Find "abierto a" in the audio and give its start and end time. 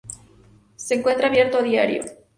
1.27-1.61